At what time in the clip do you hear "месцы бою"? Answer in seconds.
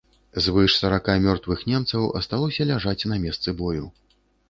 3.29-3.85